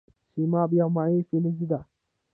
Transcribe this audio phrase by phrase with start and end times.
[0.33, 1.79] سیماب یو مایع فلز دی.